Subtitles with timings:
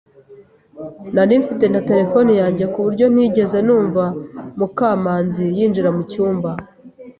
[1.15, 4.03] Nari mfite na terefone yanjye kuburyo ntigeze numva
[4.57, 6.51] Mukamanzi yinjira mucyumba.